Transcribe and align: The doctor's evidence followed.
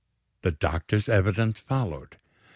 The 0.41 0.49
doctor's 0.49 1.07
evidence 1.07 1.59
followed. 1.59 2.17